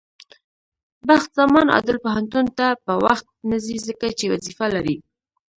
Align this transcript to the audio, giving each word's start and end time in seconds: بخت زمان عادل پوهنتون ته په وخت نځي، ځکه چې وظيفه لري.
بخت 1.07 1.29
زمان 1.39 1.67
عادل 1.75 1.97
پوهنتون 2.03 2.45
ته 2.57 2.67
په 2.85 2.93
وخت 3.05 3.25
نځي، 3.49 3.77
ځکه 3.87 4.07
چې 4.17 4.25
وظيفه 4.33 4.67
لري. 4.75 4.95